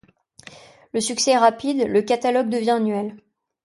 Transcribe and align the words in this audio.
Le 0.93 0.99
succès 0.99 1.29
est 1.33 1.37
rapide, 1.37 1.85
le 1.87 2.01
catalogue 2.01 2.49
devient 2.49 2.71
annuel. 2.71 3.17